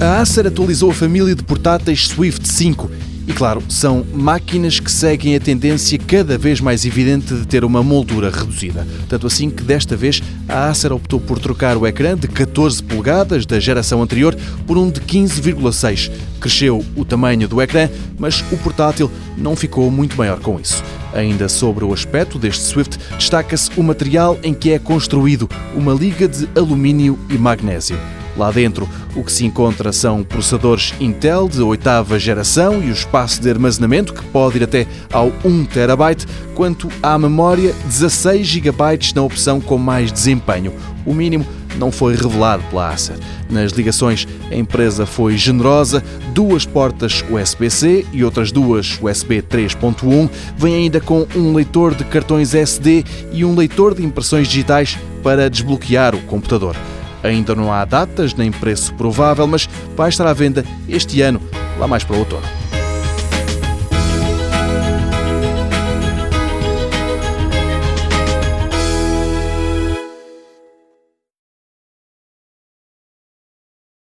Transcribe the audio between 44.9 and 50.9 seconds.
foi generosa, duas portas USB-C e outras duas USB 3.1, vem